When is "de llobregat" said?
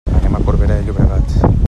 0.81-1.41